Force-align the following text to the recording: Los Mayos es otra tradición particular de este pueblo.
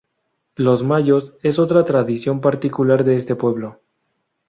Los 0.55 0.81
Mayos 0.81 1.37
es 1.43 1.59
otra 1.59 1.85
tradición 1.85 2.41
particular 2.41 3.03
de 3.03 3.17
este 3.17 3.35
pueblo. 3.35 3.81